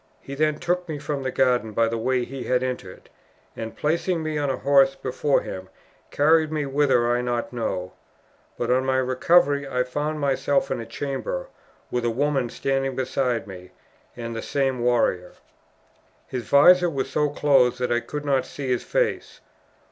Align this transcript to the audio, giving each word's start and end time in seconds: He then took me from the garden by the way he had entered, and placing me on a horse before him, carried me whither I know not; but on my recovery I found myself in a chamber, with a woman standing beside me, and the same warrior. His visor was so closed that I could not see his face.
He 0.19 0.33
then 0.33 0.57
took 0.57 0.89
me 0.89 0.97
from 0.97 1.21
the 1.21 1.29
garden 1.29 1.73
by 1.73 1.87
the 1.87 1.99
way 1.99 2.25
he 2.25 2.45
had 2.45 2.63
entered, 2.63 3.07
and 3.55 3.77
placing 3.77 4.23
me 4.23 4.35
on 4.35 4.49
a 4.49 4.57
horse 4.57 4.95
before 4.95 5.41
him, 5.41 5.69
carried 6.09 6.51
me 6.51 6.65
whither 6.65 7.11
I 7.15 7.21
know 7.21 7.45
not; 7.51 7.89
but 8.57 8.71
on 8.71 8.83
my 8.83 8.97
recovery 8.97 9.67
I 9.67 9.83
found 9.83 10.19
myself 10.19 10.71
in 10.71 10.79
a 10.81 10.87
chamber, 10.87 11.49
with 11.91 12.03
a 12.03 12.09
woman 12.09 12.49
standing 12.49 12.95
beside 12.95 13.45
me, 13.45 13.73
and 14.17 14.35
the 14.35 14.41
same 14.41 14.79
warrior. 14.79 15.33
His 16.25 16.45
visor 16.47 16.89
was 16.89 17.11
so 17.11 17.29
closed 17.29 17.77
that 17.77 17.91
I 17.91 17.99
could 17.99 18.25
not 18.25 18.47
see 18.47 18.69
his 18.69 18.81
face. 18.81 19.39